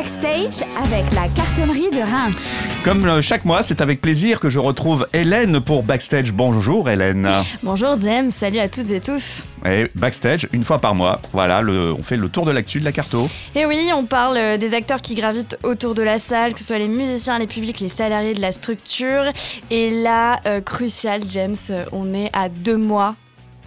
[0.00, 2.54] Backstage avec la cartonnerie de Reims.
[2.84, 6.32] Comme euh, chaque mois, c'est avec plaisir que je retrouve Hélène pour Backstage.
[6.32, 7.30] Bonjour Hélène.
[7.62, 9.44] Bonjour Jem, salut à toutes et tous.
[9.66, 12.86] Et Backstage, une fois par mois, voilà, le, on fait le tour de l'actu de
[12.86, 13.28] la carto.
[13.54, 16.64] Et oui, on parle euh, des acteurs qui gravitent autour de la salle, que ce
[16.64, 19.24] soit les musiciens, les publics, les salariés de la structure.
[19.70, 21.56] Et là, euh, crucial James,
[21.92, 23.16] on est à deux mois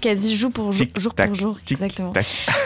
[0.04, 2.26] quasi jour pour jour, Tic, jour tac, pour jour, tic, exactement, tac.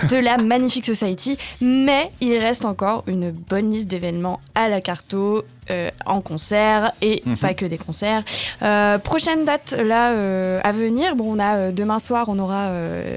[0.10, 1.38] de la Magnifique Society.
[1.62, 7.22] Mais il reste encore une bonne liste d'événements à la carto, euh, en concert et
[7.26, 7.38] Mhm.
[7.38, 8.24] pas que des concerts.
[8.64, 12.72] Euh, prochaine date là euh, à venir, bon, on a demain soir, on aura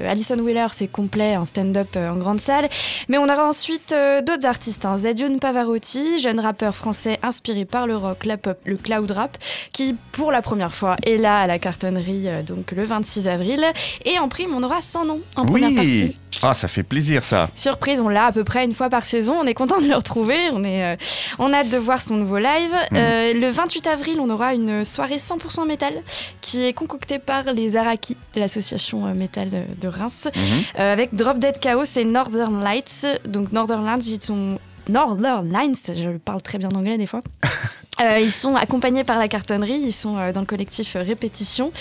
[0.07, 2.67] Alison Wheeler, c'est complet, un stand-up en grande salle.
[3.09, 3.95] Mais on aura ensuite
[4.27, 4.97] d'autres artistes, hein.
[4.97, 9.37] Zedion Pavarotti, jeune rappeur français inspiré par le rock, la pop, le cloud rap,
[9.71, 13.63] qui pour la première fois est là à la cartonnerie donc le 26 avril.
[14.05, 16.03] Et en prime, on aura son nom en première partie.
[16.03, 17.49] Oui Ah, ça fait plaisir ça.
[17.55, 19.35] Surprise, on l'a à peu près une fois par saison.
[19.41, 20.37] On est content de le retrouver.
[20.53, 20.95] On, est, euh,
[21.39, 22.71] on a hâte de voir son nouveau live.
[22.91, 22.97] Mhm.
[22.97, 25.93] Euh, le 28 avril, on aura une soirée 100% métal
[26.41, 30.41] qui est concoctée par les Araki, l'association euh, métal de, de Reims, Mhm.
[30.79, 33.05] euh, avec Drop Dead Chaos et Northern Lights.
[33.27, 34.57] Donc Northern Lights, ils sont
[34.89, 37.21] Northern Lines, je parle très bien anglais des fois.
[38.01, 41.71] Euh, ils sont accompagnés par la cartonnerie, ils sont euh, dans le collectif euh, Répétition.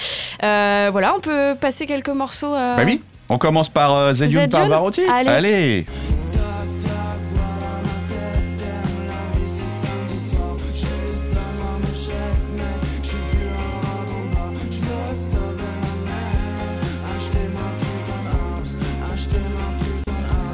[0.41, 2.53] Voilà, on peut passer quelques morceaux.
[2.53, 5.03] Bah oui, on commence par Zedion Pavarotti.
[5.09, 5.31] Allez.
[5.31, 5.87] Allez.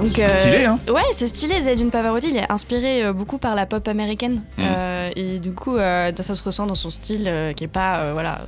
[0.06, 1.60] Donc, euh, Stylé, hein Ouais, c'est stylé.
[1.62, 4.42] Zedune Pavarotti, il est inspiré euh, beaucoup par la pop américaine.
[4.56, 4.62] Mm.
[4.62, 8.42] Euh, et du coup, ça se ressent dans son style qui est pas voilà,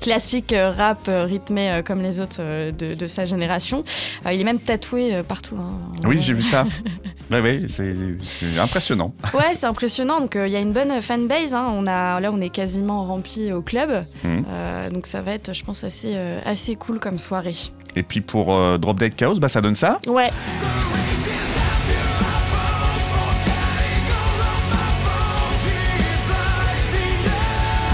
[0.00, 3.82] classique rap rythmé comme les autres de, de sa génération.
[4.30, 5.56] Il est même tatoué partout.
[5.58, 5.78] hein.
[6.06, 6.66] Oui, j'ai vu ça.
[7.30, 9.12] Ouais, ouais, c'est impressionnant.
[9.34, 10.18] Ouais, c'est impressionnant.
[10.18, 11.52] Donc, il y a une bonne fanbase.
[11.52, 11.74] Hein.
[11.74, 14.02] On a, là, on est quasiment rempli au club.
[14.24, 14.40] Mm.
[14.48, 17.52] Euh, donc, ça va être, je pense, assez, euh, assez cool comme soirée.
[17.96, 19.98] Et puis pour euh, Drop Dead Chaos, bah ça donne ça.
[20.06, 20.30] Ouais.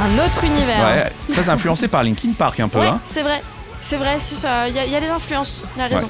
[0.05, 0.85] Un autre univers.
[0.85, 2.79] Ouais, très influencé par Linkin Park un peu.
[2.81, 3.01] Ouais, Hein.
[3.07, 3.43] c'est vrai.
[3.81, 4.69] C'est vrai, c'est ça.
[4.69, 6.09] Il y, a- il y a des influences, il a raison.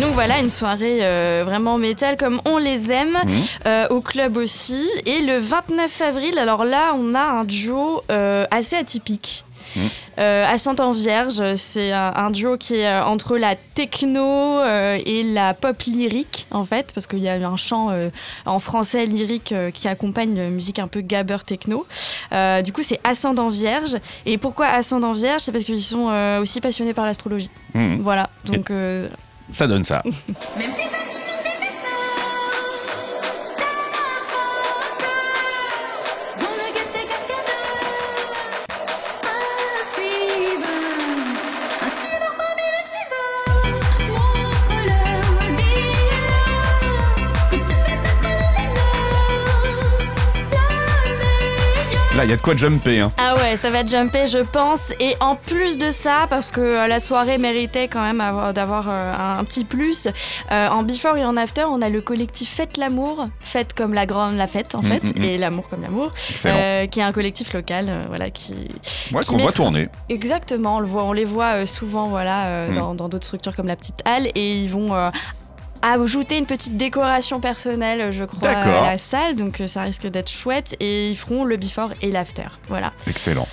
[0.00, 3.32] Donc voilà, une soirée euh, vraiment métal comme on les aime, Mhm.
[3.66, 4.88] euh, au club aussi.
[5.04, 9.44] Et le 29 avril, alors là, on a un duo euh, assez atypique.
[10.18, 15.22] Euh, Ascendant Vierge, c'est un, un duo qui est euh, entre la techno euh, et
[15.22, 17.90] la pop lyrique, en fait, parce qu'il y a un chant
[18.46, 21.86] en français lyrique qui accompagne une musique un peu gabber techno.
[22.64, 23.96] Du coup, c'est Ascendant Vierge.
[24.26, 26.10] Et pourquoi Ascendant Vierge C'est parce qu'ils sont
[26.40, 27.50] aussi passionnés par l'astrologie.
[27.74, 28.00] Mhm.
[28.02, 28.30] Voilà.
[28.44, 28.72] Donc,
[29.50, 30.02] Ça donne ça.
[52.20, 53.00] Là, il y a de quoi jumper.
[53.00, 53.12] Hein.
[53.16, 54.92] Ah ouais, ça va jumper, je pense.
[55.00, 58.88] Et en plus de ça, parce que euh, la soirée méritait quand même avoir- d'avoir
[58.90, 60.06] euh, un, petit plus,
[60.52, 64.04] euh, en before et en after, on a le collectif Fête l'amour, fête comme la
[64.04, 65.24] grande la fête en Mm, fait, mm, mm.
[65.24, 66.12] et l'amour comme l'amour,
[66.44, 68.68] euh, qui est un collectif local, euh, voilà, qui
[69.14, 69.88] ouais, qu'on voit tourner.
[70.10, 74.02] exactement, on le voit, on les voit souvent, voilà, dans d'autres structures comme la petite
[74.04, 74.90] halle, et ils vont
[75.82, 80.30] ajouter une petite décoration personnelle, je crois, à la salle, donc euh, ça risque d'être
[80.30, 82.92] chouette, et ils feront le before et l'after, voilà.
[83.06, 83.46] Excellent.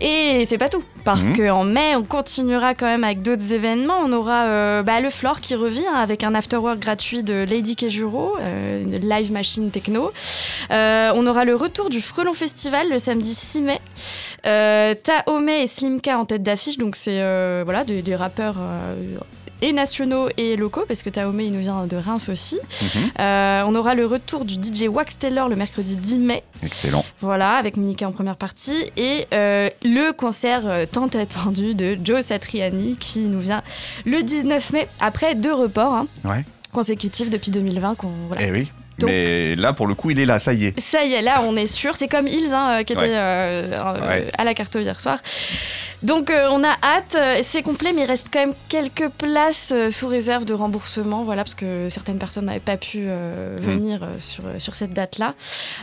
[0.00, 1.36] Et c'est pas tout, parce Mhm.
[1.48, 3.98] qu'en mai, on continuera quand même avec d'autres événements.
[4.04, 8.36] On aura euh, bah, le Floor qui revient avec un afterwork gratuit de Lady Kejuro,
[8.40, 10.12] euh, une live machine techno.
[10.70, 13.80] Euh, on aura le retour du Frelon Festival le samedi 6 mai.
[14.44, 17.18] Taome et Slimka en tête d'affiche, donc c'est
[17.64, 18.54] voilà, des, des rappeurs.
[19.62, 22.58] Et nationaux et locaux, parce que Taome, il nous vient de Reims aussi.
[22.82, 22.88] Mhm.
[23.20, 26.42] Euh, on aura le retour du DJ Wax Taylor le mercredi 10 mai.
[26.62, 27.04] Excellent.
[27.20, 28.84] Voilà, avec Monica en première partie.
[28.96, 33.62] Et euh, le concert euh, tant attendu de Joe Satriani qui nous vient
[34.04, 36.44] le 19 mai, après deux reports hein, Ouais.
[36.72, 37.94] consécutifs depuis 2020.
[37.96, 38.42] qu'on- voilà.
[38.46, 38.70] Eh oui.
[38.98, 40.80] Donc- Mais là, pour le coup, il est là, ça y est.
[40.80, 41.96] Ça y est, là, on est sûr.
[41.96, 43.08] C'est comme Hills hein, qui était Ouais.
[43.12, 44.26] euh, Ouais.
[44.36, 45.18] à la carte hier soir.
[46.02, 49.72] Donc euh, on a hâte, euh, c'est complet, mais il reste quand même quelques places
[49.74, 53.56] euh, sous réserve de remboursement, voilà, parce que certaines personnes n'avaient pas pu Mm.
[53.60, 55.34] venir sur, sur cette date-là.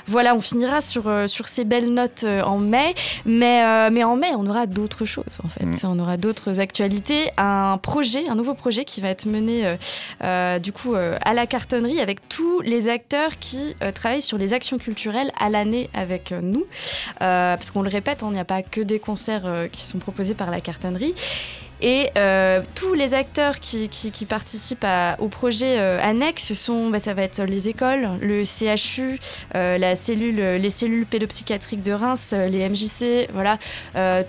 [0.07, 2.93] Voilà, on finira sur, sur ces belles notes en mai,
[3.25, 5.65] mais, mais en mai, on aura d'autres choses, en fait.
[5.65, 5.77] Mm.
[5.83, 9.77] On aura d'autres actualités, un projet, un nouveau projet qui va être mené,
[10.59, 15.31] du coup, à la cartonnerie avec tous les acteurs qui travaillent sur les actions culturelles
[15.39, 16.65] à l'année avec nous.
[17.19, 20.35] parce qu'on le répète, hein, il n'y a pas que des concerts qui sont proposés
[20.35, 21.15] par la cartonnerie.
[21.81, 23.89] Et euh, tous les acteurs qui,
[24.27, 24.87] participent
[25.19, 29.19] au projet euh, annexe, sont, bah, ça va être les écoles, le CHU,
[29.55, 33.57] euh, les cellules pédopsychiatriques de Reims, les MJC, voilà,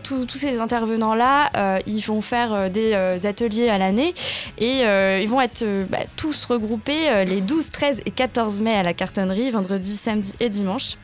[0.03, 2.95] tous ces intervenants-là, ils vont faire des
[3.25, 4.15] ateliers à l'année
[4.59, 4.83] et
[5.23, 9.51] ils vont être bah, tous regroupés les 12, 13 et 14 mai à la cartonnerie,
[9.51, 10.97] vendredi, samedi et dimanche.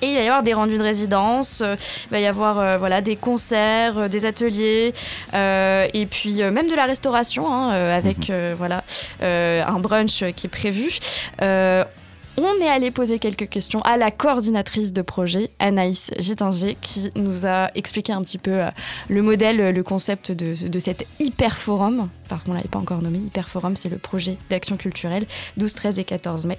[0.00, 1.74] Et il va y avoir des rendus de résidence, euh,
[2.06, 4.94] il va y avoir euh, voilà, des concerts, euh, des ateliers,
[5.34, 8.84] et puis même de la restauration, hein, avec voilà,
[9.20, 10.98] un brunch qui est prévu.
[11.40, 17.46] on est allé poser quelques questions à la coordinatrice de projet, Anaïs Gittinger, qui nous
[17.46, 18.58] a expliqué un petit peu
[19.08, 23.02] le modèle, le concept de, de cet hyper forum, parce qu'on ne l'avait pas encore
[23.02, 23.18] nommé.
[23.18, 25.26] Hyper forum, c'est le projet d'action culturelle
[25.56, 26.58] 12, 13 et 14 mai.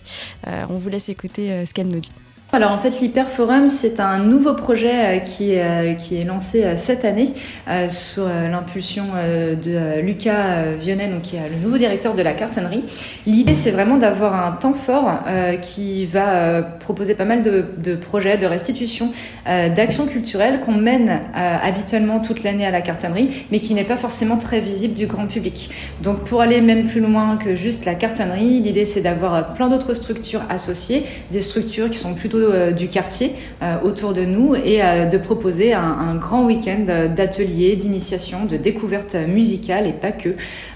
[0.69, 2.11] on vous laisse écouter ce qu'elle nous dit.
[2.51, 7.31] Alors en fait l'Hyperforum c'est un nouveau projet qui, est, qui est lancé cette année
[7.67, 12.83] euh, sous l'impulsion de Lucas Vionnet donc qui est le nouveau directeur de la cartonnerie.
[13.27, 17.65] L'idée c'est vraiment d'avoir un temps fort euh, qui va euh, proposer pas mal de,
[17.77, 19.11] de projets, de restitution,
[19.45, 24.37] d'actions culturelles qu'on mène habituellement toute l'année à la cartonnerie mais qui n'est pas forcément
[24.37, 25.69] très visible du grand public.
[26.01, 29.93] Donc pour aller même plus loin que juste la cartonnerie, l'idée c'est d'avoir plein d'autres
[29.93, 32.38] structures associées, des structures qui sont plutôt
[32.71, 37.75] du quartier euh, autour de nous et euh, de proposer un, un grand week-end d'ateliers,
[37.75, 40.29] d'initiation, de découverte musicale et pas que.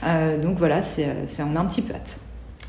[0.06, 1.08] Euh, donc voilà, c'est
[1.40, 2.20] on a un petit peu hâte.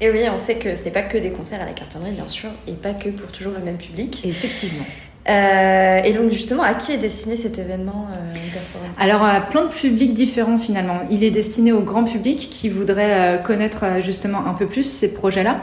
[0.00, 2.29] Et oui, on sait que ce n'est pas que des concerts à la cartonnerie, bien
[2.29, 4.25] sûr, et pas que pour toujours le même public.
[4.26, 4.85] Effectivement.
[5.29, 9.71] Euh, et donc justement, à qui est destiné cet événement euh, Alors à plein de
[9.71, 10.99] publics différents finalement.
[11.11, 15.15] Il est destiné au grand public qui voudrait euh, connaître justement un peu plus ces
[15.15, 15.61] projets-là.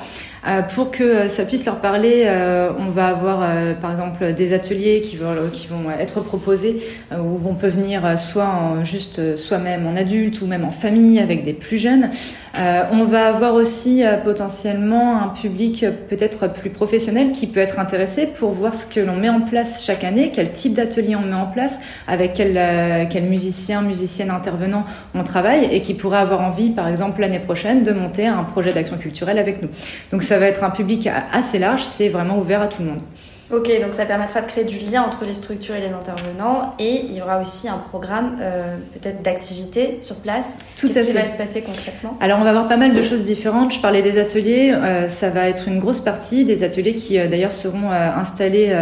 [0.74, 2.28] pour que ça puisse leur parler,
[2.78, 3.48] on va avoir
[3.80, 6.82] par exemple des ateliers qui vont, être proposés
[7.12, 11.44] où on peut venir soit en, juste soi-même en adulte ou même en famille avec
[11.44, 12.10] des plus jeunes.
[12.56, 18.50] on va avoir aussi potentiellement un public peut-être plus professionnel qui peut être intéressé pour
[18.50, 19.51] voir ce que l'on met en place
[19.84, 24.30] chaque année, quel type d'atelier on met en place, avec quel, euh, quel musicien, musicienne,
[24.30, 28.44] intervenant on travaille et qui pourrait avoir envie, par exemple, l'année prochaine, de monter un
[28.44, 29.70] projet d'action culturelle avec nous.
[30.12, 33.02] Donc ça va être un public assez large, c'est vraiment ouvert à tout le monde.
[33.54, 37.04] Ok, donc ça permettra de créer du lien entre les structures et les intervenants et
[37.10, 40.60] il y aura aussi un programme euh, peut-être d'activité sur place.
[40.80, 41.20] Tout Qu'est-ce à qui fait.
[41.20, 42.18] va se passer concrètement?
[42.22, 43.74] Alors on va avoir pas mal de choses différentes.
[43.74, 47.28] Je parlais des ateliers, euh, ça va être une grosse partie des ateliers qui euh,
[47.28, 48.74] d'ailleurs seront installés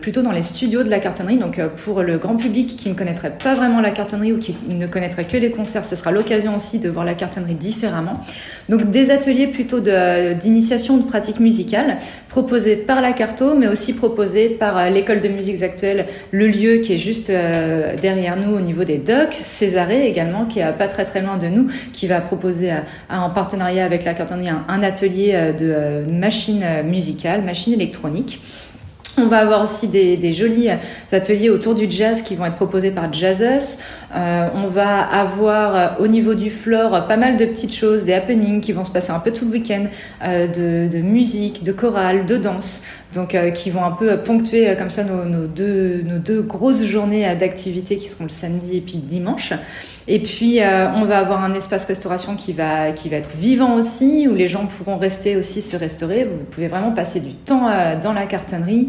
[0.00, 1.36] plutôt dans les studios de la cartonnerie.
[1.38, 4.86] Donc pour le grand public qui ne connaîtrait pas vraiment la cartonnerie ou qui ne
[4.88, 8.20] connaîtrait que les concerts, ce sera l'occasion aussi de voir la cartonnerie différemment.
[8.68, 13.92] Donc des ateliers plutôt d'initiation de, de pratique musicale proposés par la carto mais aussi
[14.16, 18.56] proposés par euh, l'école de musiques actuelles, le lieu qui est juste euh, derrière nous
[18.56, 22.06] au niveau des docks, Césarée également qui est pas très très loin de nous, qui
[22.06, 22.72] va proposer
[23.10, 28.40] en partenariat avec la cartonnerie un, atelier euh, de machines musicales, machines électroniques.
[29.18, 30.68] On va avoir aussi des, des, jolis
[31.10, 33.78] ateliers autour du jazz qui vont être proposés par Jazzus.
[34.14, 38.12] Euh, on va avoir euh, au niveau du floor pas mal de petites choses, des
[38.12, 39.86] happenings qui vont se passer un peu tout le week-end,
[40.22, 44.76] euh, de, de, musique, de chorale, de danse, donc euh, qui vont un peu ponctuer
[44.76, 48.80] comme ça nos, nos, deux, nos deux grosses journées d'activité qui seront le samedi et
[48.80, 49.52] puis le dimanche.
[50.08, 53.74] Et puis euh, on va avoir un espace restauration qui va qui va être vivant
[53.74, 56.24] aussi, où les gens pourront rester aussi se restaurer.
[56.24, 58.88] Vous pouvez vraiment passer du temps euh, dans la cartonnerie.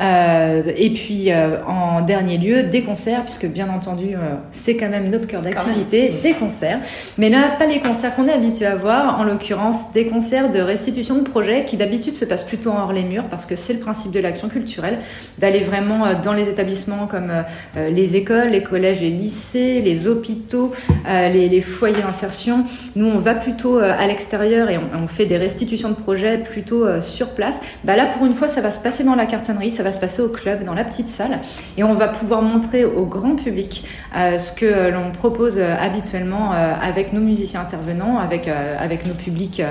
[0.00, 4.16] Euh, et puis en dernier lieu, des concerts, puisque bien entendu
[4.50, 6.80] c'est quand même notre cœur d'activité, des concerts.
[7.18, 10.60] Mais là, pas les concerts qu'on est habitué à voir, en l'occurrence des concerts de
[10.60, 13.80] restitution de projets qui d'habitude se passent plutôt hors les murs, parce que c'est le
[13.80, 14.98] principe de l'action culturelle,
[15.38, 17.32] d'aller vraiment dans les établissements comme
[17.76, 20.72] les écoles, les collèges et lycées, les hôpitaux,
[21.08, 22.64] euh, les, les, foyers d'insertion.
[22.96, 26.38] Nous, on va plutôt euh, à l'extérieur et on, on, fait des restitutions de projets
[26.38, 27.60] plutôt euh, sur place.
[27.84, 29.26] Bah là, pour une fois, ça va se passer dans la
[29.70, 31.40] ça va se passer au club, dans la petite salle,
[31.76, 33.84] et on va pouvoir montrer au grand public
[34.14, 39.62] ce que l'on propose habituellement avec nos musiciens intervenants, avec, avec nos publics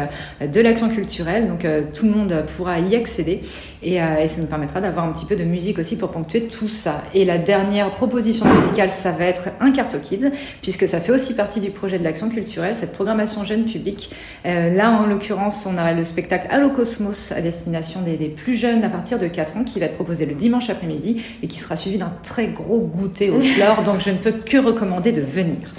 [0.41, 1.47] de l'action culturelle.
[1.47, 3.41] Donc tout le monde pourra y accéder
[3.81, 7.03] et, ça nous permettra d'avoir un petit peu de musique aussi pour ponctuer tout ça.
[7.13, 11.35] Et la dernière proposition musicale, ça va être un Carto Kids, puisque ça fait aussi
[11.35, 14.11] partie du projet de l'action culturelle, cette programmation jeune public.
[14.45, 18.89] là, en l'occurrence, on a le spectacle Allo Cosmos à destination des, plus jeunes à
[18.89, 22.13] partir de 4 ans va être proposé le dimanche après-midi et qui sera suivi d'un
[22.23, 23.83] très gros goûter aux fleurs.
[23.83, 25.73] donc je ne peux que recommander de venir.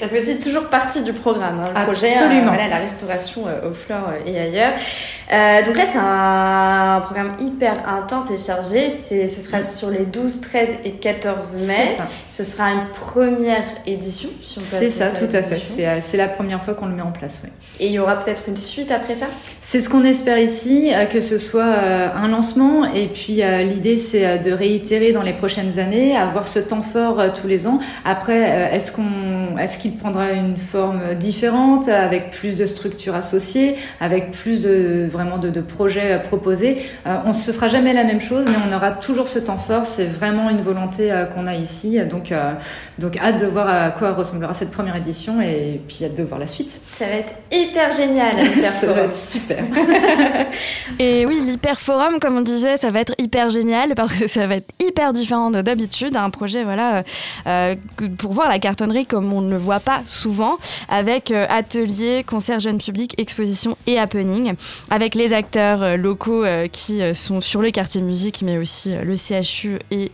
[0.00, 2.48] Ça fait aussi toujours partie du programme, hein, le projet, Absolument.
[2.48, 4.72] voilà, la restauration euh, aux fleurs euh, et ailleurs.
[5.32, 8.90] Euh, donc là, c'est un, programme hyper intense et chargé.
[8.90, 11.86] Ce sera sur les 12, 13 et 14 mai.
[11.86, 12.08] Ça.
[12.28, 14.28] Ce sera une première édition.
[14.42, 15.54] Si on peut c'est ça, tout à fait.
[15.54, 15.84] l'édition.
[16.00, 17.42] C'est, la première fois qu'on le met en place.
[17.44, 17.50] Oui.
[17.80, 19.26] Et il y aura peut-être une suite après ça?
[19.60, 22.92] C'est ce qu'on espère ici, euh, que ce soit euh, un lancement.
[22.92, 26.82] Et puis euh, l'idée, c'est euh, de réitérer dans les prochaines années, avoir ce temps
[26.82, 27.80] fort euh, tous les ans.
[28.04, 33.76] Après, euh, est-ce qu'on, est-ce qu'il prendra une forme différente, avec plus de structures associées,
[34.00, 36.78] avec plus de vraiment de, de projets euh, proposés?
[37.06, 39.86] Euh, On ce sera jamais la même chose, mais on aura toujours ce temps fort.
[39.86, 41.98] C'est vraiment une volonté euh, qu'on a ici.
[42.10, 42.52] Donc, euh,
[42.98, 46.38] donc hâte de voir à quoi ressemblera cette première édition et puis hâte de voir
[46.38, 46.70] la suite.
[46.70, 48.34] Ça va être hyper génial.
[48.44, 49.64] hyper Ça va être super.
[50.98, 54.68] Et l'hyperforum, comme on disait, ça va être hyper génial parce que ça va être
[54.82, 56.16] hyper différent de d'habitude.
[56.16, 57.02] Un projet, voilà, euh,
[57.46, 57.76] euh,
[58.18, 62.60] pour voir la cartonnerie comme on ne le voit pas souvent, avec euh, ateliers, concerts
[62.60, 64.54] jeunes publics, expositions et happening,
[64.90, 70.10] avec les acteurs locaux qui sont sur le quartier musique, mais aussi le CHU et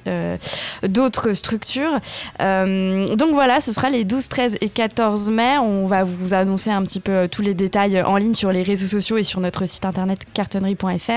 [0.82, 1.98] d'autres structures.
[2.38, 5.58] Donc voilà, ce sera les 12, 13 et 14 mai.
[5.58, 8.86] On va vous annoncer un petit peu tous les détails en ligne sur les réseaux
[8.86, 11.09] sociaux et sur notre site internet cartonnerie.fr.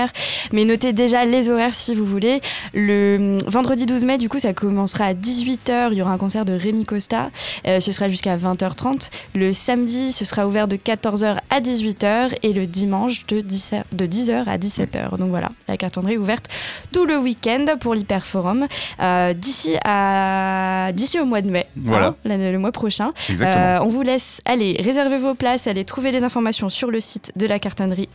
[0.52, 2.40] Mais notez déjà les horaires si vous voulez.
[2.72, 5.88] Le vendredi 12 mai, du coup, ça commencera à 18h.
[5.92, 7.30] Il y aura un concert de Rémi Costa.
[7.66, 9.10] Euh, ce sera jusqu'à 20h30.
[9.34, 12.34] Le samedi, ce sera ouvert de 14h à 18h.
[12.42, 15.16] Et le dimanche, de 10h, de 10h à 17h.
[15.18, 16.46] Donc voilà, la cartonnerie est ouverte
[16.92, 18.66] tout le week-end pour l'Hyperforum.
[19.00, 20.90] Euh, d'ici, à...
[20.92, 22.08] d'ici au mois de mai, Voilà.
[22.08, 23.12] hein, le mois prochain.
[23.40, 27.32] Euh, on vous laisse aller réserver vos places, aller trouver des informations sur le site
[27.36, 28.08] de la cartonnerie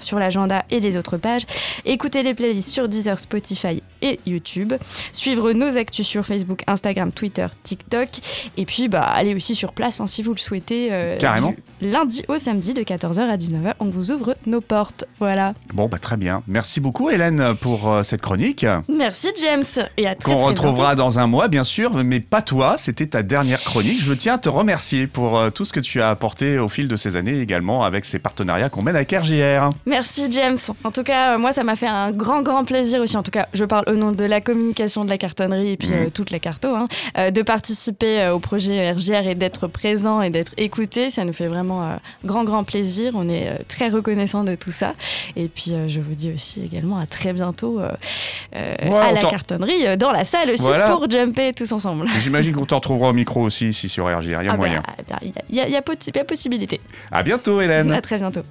[0.00, 1.42] sur l'agenda et les autres pages.
[1.84, 4.72] Écoutez les playlists sur Deezer, Spotify et YouTube.
[5.12, 8.08] Suivre nos actus sur Facebook, Instagram, Twitter, TikTok.
[8.56, 10.88] Et puis bah, allez aussi sur place hein, si vous le souhaitez.
[10.92, 11.54] euh, Carrément.
[11.80, 15.06] lundi au samedi de 14h à 19h, on vous ouvre nos portes.
[15.18, 15.54] Voilà.
[15.72, 16.42] Bon, bah très bien.
[16.46, 18.64] Merci beaucoup, Hélène, pour euh, cette chronique.
[18.88, 19.64] Merci James
[19.96, 22.76] et à très Qu'on retrouvera dans un mois, bien sûr, mais pas toi.
[22.76, 24.00] C'était ta dernière chronique.
[24.00, 26.88] Je tiens à te remercier pour euh, tout ce que tu as apporté au fil
[26.88, 29.70] de ces années également avec ces partenariats qu'on mène avec RJR.
[29.86, 30.56] Merci James.
[30.84, 33.16] En tout cas, euh, moi, ça m'a fait un grand, grand plaisir aussi.
[33.16, 35.88] En tout cas, je parle au nom de la communication de la cartonnerie et puis
[35.88, 35.94] Mhm.
[35.94, 36.84] euh, toute la carto, hein,
[37.18, 41.10] euh, de participer euh, au projet RGR et d'être présent et d'être écouté.
[41.10, 43.12] Ça nous fait vraiment grand, grand plaisir.
[43.14, 44.94] On est très reconnaissant de tout ça.
[45.36, 49.96] Et puis, je vous dis aussi également à très bientôt Ouais, à la t'en- cartonnerie,
[49.96, 50.88] dans la salle aussi Voilà.
[50.90, 52.06] pour jumper tous ensemble.
[52.18, 54.20] J'imagine qu'on te retrouvera au micro aussi ici sur RJR.
[54.24, 54.82] Il y a Ah bah, moyen.
[55.22, 55.80] Il y, a- il y a- y a
[56.14, 56.80] y a possibilité.
[57.12, 57.90] À bientôt, Hélène.
[57.92, 58.42] À très bientôt.